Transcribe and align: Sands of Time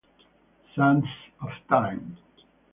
Sands 0.73 1.05
of 1.43 1.51
Time 1.69 2.17